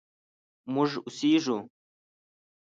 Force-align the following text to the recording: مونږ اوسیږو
مونږ 0.73 0.91
اوسیږو 1.05 1.57